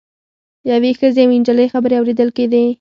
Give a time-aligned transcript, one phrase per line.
[0.71, 2.63] یوې ښځې او نجلۍ خبرې اوریدل کیدې.